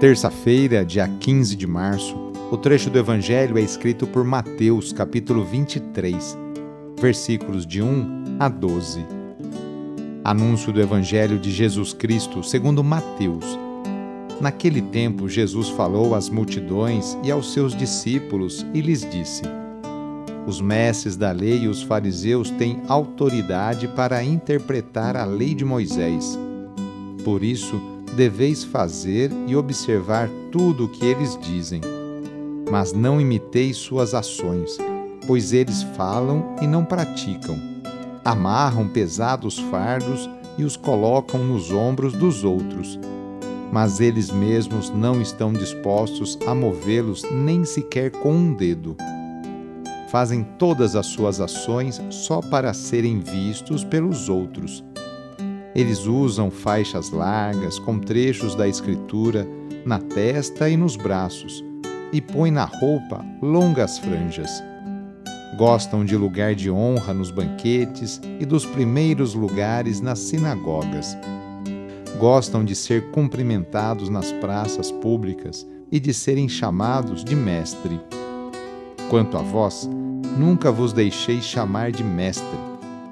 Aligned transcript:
Terça-feira, 0.00 0.84
dia 0.84 1.08
15 1.08 1.56
de 1.56 1.66
março, 1.66 2.14
o 2.52 2.56
trecho 2.56 2.88
do 2.88 3.00
Evangelho 3.00 3.58
é 3.58 3.60
escrito 3.60 4.06
por 4.06 4.22
Mateus, 4.22 4.92
capítulo 4.92 5.44
23, 5.44 6.38
versículos 7.00 7.66
de 7.66 7.82
1 7.82 8.36
a 8.38 8.48
12. 8.48 9.04
Anúncio 10.22 10.72
do 10.72 10.80
Evangelho 10.80 11.36
de 11.36 11.50
Jesus 11.50 11.92
Cristo 11.92 12.44
segundo 12.44 12.84
Mateus. 12.84 13.44
Naquele 14.40 14.80
tempo, 14.80 15.28
Jesus 15.28 15.68
falou 15.70 16.14
às 16.14 16.30
multidões 16.30 17.18
e 17.24 17.32
aos 17.32 17.52
seus 17.52 17.74
discípulos 17.74 18.64
e 18.72 18.80
lhes 18.80 19.00
disse: 19.00 19.42
Os 20.46 20.60
mestres 20.60 21.16
da 21.16 21.32
lei 21.32 21.64
e 21.64 21.68
os 21.68 21.82
fariseus 21.82 22.50
têm 22.50 22.80
autoridade 22.86 23.88
para 23.88 24.22
interpretar 24.22 25.16
a 25.16 25.24
lei 25.24 25.56
de 25.56 25.64
Moisés. 25.64 26.38
Por 27.24 27.42
isso, 27.42 27.97
deveis 28.18 28.64
fazer 28.64 29.30
e 29.46 29.54
observar 29.54 30.28
tudo 30.50 30.86
o 30.86 30.88
que 30.88 31.06
eles 31.06 31.38
dizem. 31.40 31.80
Mas 32.68 32.92
não 32.92 33.20
imiteis 33.20 33.76
suas 33.76 34.12
ações, 34.12 34.76
pois 35.24 35.52
eles 35.52 35.84
falam 35.96 36.56
e 36.60 36.66
não 36.66 36.84
praticam. 36.84 37.56
Amarram 38.24 38.88
pesados 38.88 39.60
fardos 39.70 40.28
e 40.58 40.64
os 40.64 40.76
colocam 40.76 41.44
nos 41.44 41.70
ombros 41.70 42.12
dos 42.12 42.42
outros. 42.42 42.98
Mas 43.72 44.00
eles 44.00 44.32
mesmos 44.32 44.90
não 44.90 45.22
estão 45.22 45.52
dispostos 45.52 46.36
a 46.44 46.52
movê-los 46.52 47.22
nem 47.30 47.64
sequer 47.64 48.10
com 48.10 48.32
um 48.32 48.52
dedo. 48.52 48.96
Fazem 50.10 50.42
todas 50.58 50.96
as 50.96 51.06
suas 51.06 51.40
ações 51.40 52.02
só 52.10 52.40
para 52.40 52.74
serem 52.74 53.20
vistos 53.20 53.84
pelos 53.84 54.28
outros 54.28 54.82
eles 55.78 56.06
usam 56.06 56.50
faixas 56.50 57.10
largas 57.10 57.78
com 57.78 58.00
trechos 58.00 58.56
da 58.56 58.66
Escritura 58.66 59.46
na 59.84 60.00
testa 60.00 60.68
e 60.68 60.76
nos 60.76 60.96
braços 60.96 61.64
e 62.12 62.20
põem 62.20 62.50
na 62.50 62.64
roupa 62.64 63.24
longas 63.40 63.96
franjas. 63.96 64.50
Gostam 65.56 66.04
de 66.04 66.16
lugar 66.16 66.56
de 66.56 66.68
honra 66.68 67.14
nos 67.14 67.30
banquetes 67.30 68.20
e 68.40 68.44
dos 68.44 68.66
primeiros 68.66 69.34
lugares 69.34 70.00
nas 70.00 70.18
sinagogas. 70.18 71.16
Gostam 72.18 72.64
de 72.64 72.74
ser 72.74 73.12
cumprimentados 73.12 74.08
nas 74.08 74.32
praças 74.32 74.90
públicas 74.90 75.64
e 75.92 76.00
de 76.00 76.12
serem 76.12 76.48
chamados 76.48 77.22
de 77.22 77.36
mestre. 77.36 78.00
Quanto 79.08 79.36
a 79.36 79.42
vós, 79.42 79.88
nunca 80.36 80.72
vos 80.72 80.92
deixei 80.92 81.40
chamar 81.40 81.92
de 81.92 82.02
mestre, 82.02 82.58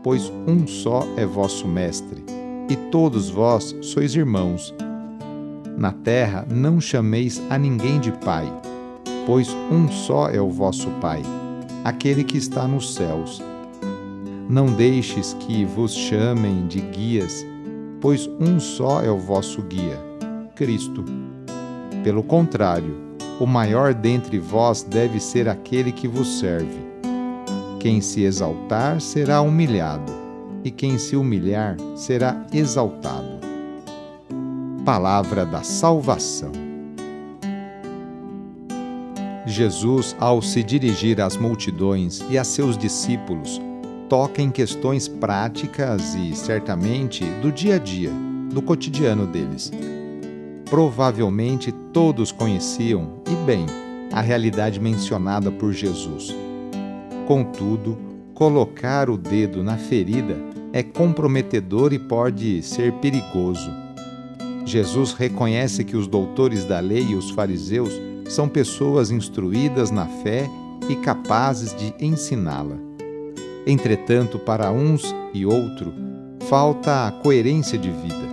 pois 0.00 0.32
um 0.46 0.64
só 0.64 1.04
é 1.16 1.26
vosso 1.26 1.66
mestre 1.66 2.41
e 2.72 2.76
todos 2.90 3.28
vós 3.28 3.76
sois 3.82 4.14
irmãos. 4.14 4.74
Na 5.76 5.92
terra 5.92 6.46
não 6.50 6.80
chameis 6.80 7.38
a 7.50 7.58
ninguém 7.58 8.00
de 8.00 8.10
pai, 8.12 8.50
pois 9.26 9.54
um 9.70 9.88
só 9.88 10.30
é 10.30 10.40
o 10.40 10.48
vosso 10.48 10.88
Pai, 10.98 11.20
aquele 11.84 12.24
que 12.24 12.38
está 12.38 12.66
nos 12.66 12.94
céus. 12.94 13.42
Não 14.48 14.72
deixes 14.72 15.34
que 15.34 15.66
vos 15.66 15.94
chamem 15.94 16.66
de 16.66 16.80
guias, 16.80 17.44
pois 18.00 18.26
um 18.40 18.58
só 18.58 19.02
é 19.02 19.10
o 19.10 19.18
vosso 19.18 19.60
guia, 19.62 20.00
Cristo. 20.54 21.04
Pelo 22.02 22.22
contrário, 22.22 22.96
o 23.38 23.46
maior 23.46 23.92
dentre 23.92 24.38
vós 24.38 24.82
deve 24.82 25.20
ser 25.20 25.46
aquele 25.46 25.92
que 25.92 26.08
vos 26.08 26.38
serve. 26.38 26.80
Quem 27.78 28.00
se 28.00 28.22
exaltar 28.22 28.98
será 28.98 29.42
humilhado 29.42 30.21
e 30.64 30.70
quem 30.70 30.98
se 30.98 31.16
humilhar 31.16 31.76
será 31.96 32.44
exaltado. 32.52 33.40
Palavra 34.84 35.44
da 35.44 35.62
Salvação. 35.62 36.52
Jesus, 39.46 40.16
ao 40.18 40.40
se 40.40 40.62
dirigir 40.62 41.20
às 41.20 41.36
multidões 41.36 42.20
e 42.30 42.38
a 42.38 42.44
seus 42.44 42.78
discípulos, 42.78 43.60
toca 44.08 44.40
em 44.40 44.50
questões 44.50 45.08
práticas 45.08 46.14
e, 46.14 46.34
certamente, 46.34 47.24
do 47.40 47.50
dia 47.50 47.76
a 47.76 47.78
dia, 47.78 48.10
do 48.52 48.62
cotidiano 48.62 49.26
deles. 49.26 49.70
Provavelmente 50.70 51.72
todos 51.92 52.30
conheciam, 52.30 53.20
e 53.26 53.34
bem, 53.44 53.66
a 54.12 54.20
realidade 54.20 54.78
mencionada 54.78 55.50
por 55.50 55.72
Jesus. 55.72 56.34
Contudo, 57.26 57.98
colocar 58.34 59.08
o 59.10 59.16
dedo 59.16 59.62
na 59.62 59.76
ferida 59.76 60.51
é 60.72 60.82
comprometedor 60.82 61.92
e 61.92 61.98
pode 61.98 62.62
ser 62.62 62.92
perigoso. 62.94 63.70
Jesus 64.64 65.12
reconhece 65.12 65.84
que 65.84 65.96
os 65.96 66.06
doutores 66.06 66.64
da 66.64 66.80
lei 66.80 67.08
e 67.10 67.14
os 67.14 67.30
fariseus 67.30 67.92
são 68.28 68.48
pessoas 68.48 69.10
instruídas 69.10 69.90
na 69.90 70.06
fé 70.06 70.48
e 70.88 70.96
capazes 70.96 71.74
de 71.74 71.94
ensiná-la. 72.00 72.76
Entretanto, 73.66 74.38
para 74.38 74.72
uns 74.72 75.14
e 75.34 75.44
outro, 75.44 75.92
falta 76.48 77.06
a 77.06 77.12
coerência 77.12 77.78
de 77.78 77.90
vida. 77.90 78.32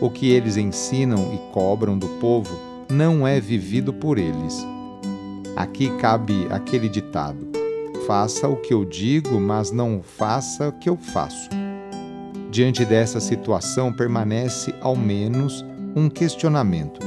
O 0.00 0.10
que 0.10 0.30
eles 0.30 0.56
ensinam 0.56 1.32
e 1.34 1.52
cobram 1.52 1.96
do 1.96 2.08
povo 2.20 2.56
não 2.90 3.26
é 3.26 3.40
vivido 3.40 3.92
por 3.92 4.18
eles. 4.18 4.66
Aqui 5.56 5.88
cabe 5.98 6.46
aquele 6.50 6.88
ditado: 6.88 7.46
faça 8.06 8.48
o 8.48 8.56
que 8.56 8.74
eu 8.74 8.84
digo, 8.84 9.40
mas 9.40 9.70
não 9.70 10.02
faça 10.02 10.68
o 10.68 10.72
que 10.72 10.88
eu 10.88 10.96
faço. 10.96 11.48
Diante 12.50 12.84
dessa 12.84 13.18
situação, 13.18 13.92
permanece 13.92 14.74
ao 14.80 14.94
menos 14.94 15.64
um 15.96 16.08
questionamento. 16.08 17.00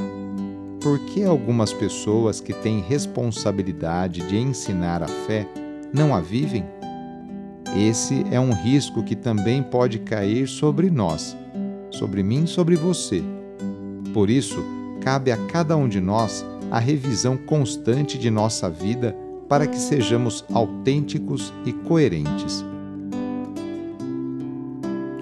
Por 0.81 0.99
que 0.99 1.23
algumas 1.23 1.71
pessoas 1.71 2.41
que 2.41 2.53
têm 2.53 2.81
responsabilidade 2.81 4.27
de 4.27 4.37
ensinar 4.37 5.03
a 5.03 5.07
fé 5.07 5.47
não 5.93 6.15
a 6.15 6.19
vivem? 6.19 6.65
Esse 7.77 8.25
é 8.31 8.39
um 8.39 8.53
risco 8.53 9.03
que 9.03 9.15
também 9.15 9.61
pode 9.61 9.99
cair 9.99 10.47
sobre 10.47 10.89
nós, 10.89 11.37
sobre 11.91 12.23
mim, 12.23 12.47
sobre 12.47 12.75
você. 12.75 13.23
Por 14.13 14.29
isso, 14.29 14.63
cabe 15.01 15.31
a 15.31 15.37
cada 15.47 15.77
um 15.77 15.87
de 15.87 15.99
nós 15.99 16.45
a 16.71 16.79
revisão 16.79 17.37
constante 17.37 18.17
de 18.17 18.29
nossa 18.29 18.69
vida 18.69 19.15
para 19.47 19.65
que 19.65 19.77
sejamos 19.77 20.43
autênticos 20.53 21.53
e 21.65 21.71
coerentes. 21.71 22.65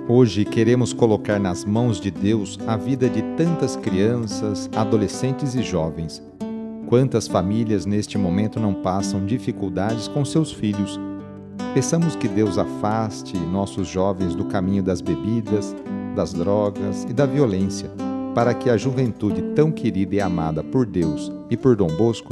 Hoje 0.07 0.45
queremos 0.45 0.93
colocar 0.93 1.39
nas 1.39 1.65
mãos 1.65 1.99
de 1.99 2.11
Deus 2.11 2.59
a 2.67 2.77
vida 2.77 3.09
de 3.09 3.21
tantas 3.35 3.75
crianças, 3.75 4.69
adolescentes 4.75 5.55
e 5.55 5.63
jovens. 5.63 6.21
Quantas 6.87 7.27
famílias 7.27 7.87
neste 7.87 8.15
momento 8.17 8.59
não 8.59 8.73
passam 8.73 9.25
dificuldades 9.25 10.07
com 10.07 10.23
seus 10.23 10.51
filhos? 10.51 10.99
Peçamos 11.73 12.15
que 12.15 12.27
Deus 12.27 12.59
afaste 12.59 13.35
nossos 13.37 13.87
jovens 13.87 14.35
do 14.35 14.45
caminho 14.45 14.83
das 14.83 15.01
bebidas, 15.01 15.75
das 16.15 16.33
drogas 16.33 17.03
e 17.09 17.13
da 17.13 17.25
violência, 17.25 17.89
para 18.35 18.53
que 18.53 18.69
a 18.69 18.77
juventude 18.77 19.41
tão 19.55 19.71
querida 19.71 20.15
e 20.15 20.21
amada 20.21 20.63
por 20.63 20.85
Deus 20.85 21.31
e 21.49 21.57
por 21.57 21.75
Dom 21.75 21.87
Bosco 21.87 22.31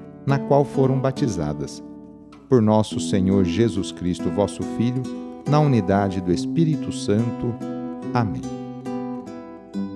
na 0.25 0.39
qual 0.39 0.63
foram 0.63 0.99
batizadas. 0.99 1.83
Por 2.49 2.61
nosso 2.61 2.99
Senhor 2.99 3.45
Jesus 3.45 3.91
Cristo, 3.91 4.29
vosso 4.29 4.61
Filho, 4.77 5.03
na 5.49 5.59
unidade 5.59 6.21
do 6.21 6.31
Espírito 6.31 6.91
Santo. 6.91 7.53
Amém. 8.13 8.41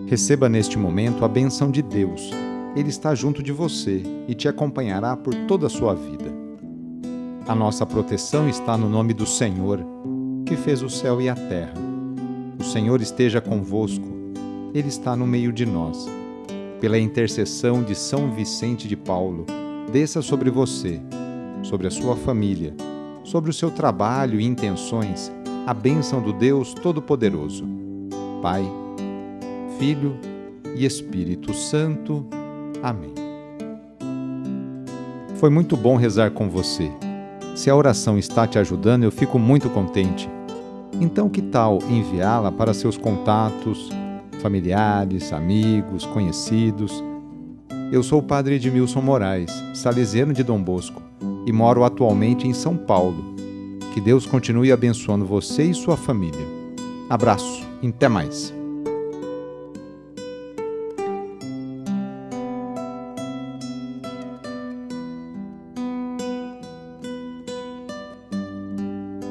Receba 0.07 0.47
neste 0.47 0.77
momento 0.77 1.25
a 1.25 1.27
benção 1.27 1.71
de 1.71 1.81
Deus. 1.81 2.31
Ele 2.75 2.89
está 2.89 3.15
junto 3.15 3.41
de 3.41 3.51
você 3.51 4.03
e 4.27 4.33
te 4.33 4.47
acompanhará 4.47 5.15
por 5.15 5.33
toda 5.47 5.67
a 5.67 5.69
sua 5.69 5.93
vida. 5.93 6.33
A 7.47 7.55
nossa 7.55 7.85
proteção 7.85 8.49
está 8.49 8.77
no 8.77 8.89
nome 8.89 9.13
do 9.13 9.25
Senhor, 9.25 9.85
que 10.45 10.55
fez 10.55 10.81
o 10.81 10.89
céu 10.89 11.21
e 11.21 11.29
a 11.29 11.35
terra. 11.35 11.73
O 12.59 12.63
Senhor 12.63 13.01
esteja 13.01 13.39
convosco, 13.41 14.05
Ele 14.73 14.87
está 14.87 15.15
no 15.15 15.27
meio 15.27 15.51
de 15.51 15.65
nós. 15.65 16.07
Pela 16.79 16.99
intercessão 16.99 17.83
de 17.83 17.95
São 17.95 18.31
Vicente 18.31 18.87
de 18.87 18.95
Paulo, 18.95 19.45
desça 19.91 20.21
sobre 20.21 20.49
você, 20.49 21.01
sobre 21.63 21.87
a 21.87 21.91
sua 21.91 22.15
família, 22.15 22.73
sobre 23.23 23.49
o 23.49 23.53
seu 23.53 23.71
trabalho 23.71 24.39
e 24.39 24.45
intenções, 24.45 25.31
a 25.65 25.73
bênção 25.73 26.21
do 26.21 26.31
Deus 26.31 26.73
Todo-Poderoso. 26.73 27.65
Pai, 28.41 28.63
Filho 29.79 30.15
e 30.75 30.85
Espírito 30.85 31.53
Santo. 31.53 32.25
Amém. 32.83 33.13
Foi 35.35 35.49
muito 35.49 35.75
bom 35.75 35.95
rezar 35.95 36.31
com 36.31 36.49
você. 36.49 36.91
Se 37.55 37.69
a 37.69 37.75
oração 37.75 38.17
está 38.17 38.45
te 38.45 38.59
ajudando, 38.59 39.03
eu 39.03 39.11
fico 39.11 39.39
muito 39.39 39.69
contente. 39.69 40.29
Então, 40.99 41.29
que 41.29 41.41
tal 41.41 41.79
enviá-la 41.89 42.51
para 42.51 42.73
seus 42.73 42.97
contatos, 42.97 43.89
familiares, 44.41 45.33
amigos, 45.33 46.05
conhecidos? 46.05 47.03
Eu 47.91 48.01
sou 48.01 48.19
o 48.19 48.23
padre 48.23 48.55
Edmilson 48.55 49.01
Moraes, 49.01 49.51
salesiano 49.73 50.33
de 50.33 50.43
Dom 50.43 50.61
Bosco, 50.61 51.01
e 51.45 51.51
moro 51.51 51.83
atualmente 51.83 52.47
em 52.47 52.53
São 52.53 52.75
Paulo. 52.75 53.35
Que 53.93 54.01
Deus 54.01 54.25
continue 54.25 54.71
abençoando 54.71 55.25
você 55.25 55.63
e 55.63 55.73
sua 55.73 55.95
família. 55.95 56.45
Abraço, 57.09 57.63
até 57.87 58.07
mais. 58.07 58.53